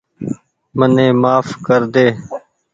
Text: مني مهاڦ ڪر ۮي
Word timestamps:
مني 0.77 1.05
مهاڦ 1.21 1.47
ڪر 1.65 1.81
ۮي 1.93 2.07